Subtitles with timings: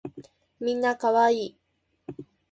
[0.59, 1.57] みんな可愛い